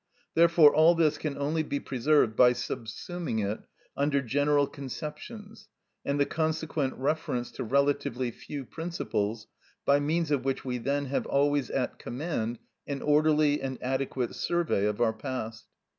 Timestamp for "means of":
9.99-10.43